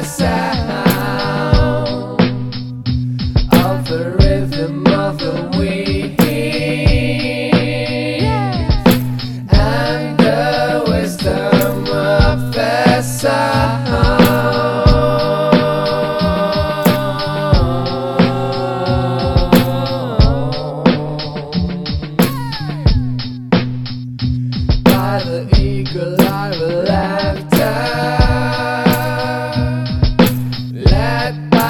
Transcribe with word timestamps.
myself. 0.00 0.29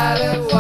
private 0.01 0.60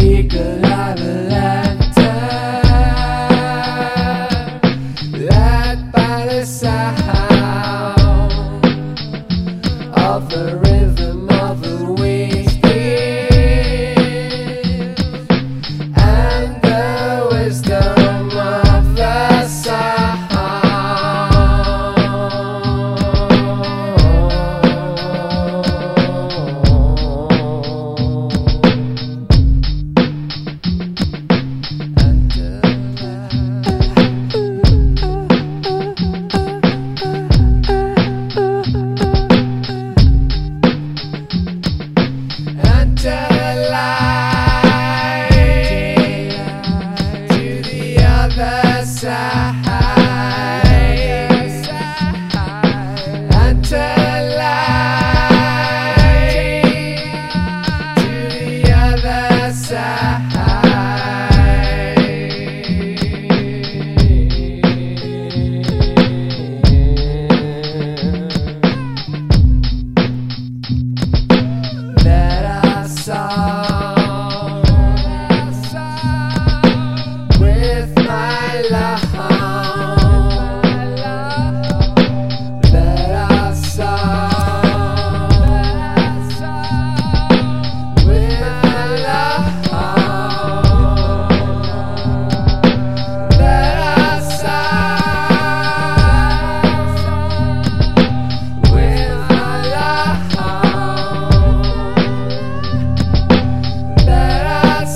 Eagle 0.00 0.64
Island. 0.66 1.23
cloud 7.44 8.64
of 9.96 10.28
the 10.30 10.56
river. 10.56 10.83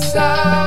side. 0.09 0.58